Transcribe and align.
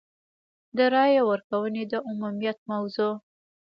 د 0.77 0.79
رایې 0.93 1.21
ورکونې 1.29 1.83
د 1.91 1.93
عمومیت 2.09 2.57
موضوع. 2.71 3.13